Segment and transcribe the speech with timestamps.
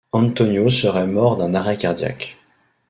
[0.15, 2.35] Antonio serait mort d'un arrêt cardiaque.